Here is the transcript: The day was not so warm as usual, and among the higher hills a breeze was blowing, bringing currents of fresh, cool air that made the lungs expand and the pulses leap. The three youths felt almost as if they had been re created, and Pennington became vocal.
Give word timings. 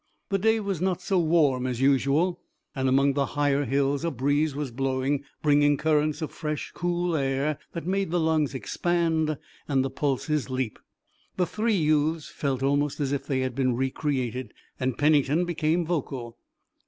The 0.29 0.39
day 0.39 0.59
was 0.59 0.81
not 0.81 0.99
so 0.99 1.19
warm 1.19 1.67
as 1.67 1.79
usual, 1.79 2.41
and 2.75 2.89
among 2.89 3.13
the 3.13 3.27
higher 3.37 3.65
hills 3.65 4.03
a 4.03 4.09
breeze 4.09 4.55
was 4.55 4.71
blowing, 4.71 5.23
bringing 5.43 5.77
currents 5.77 6.23
of 6.23 6.31
fresh, 6.31 6.71
cool 6.73 7.15
air 7.15 7.59
that 7.73 7.85
made 7.85 8.09
the 8.09 8.19
lungs 8.19 8.55
expand 8.55 9.37
and 9.67 9.85
the 9.85 9.91
pulses 9.91 10.49
leap. 10.49 10.79
The 11.37 11.45
three 11.45 11.75
youths 11.77 12.29
felt 12.29 12.63
almost 12.63 12.99
as 12.99 13.11
if 13.11 13.27
they 13.27 13.41
had 13.41 13.53
been 13.53 13.75
re 13.75 13.91
created, 13.91 14.55
and 14.79 14.97
Pennington 14.97 15.45
became 15.45 15.85
vocal. 15.85 16.39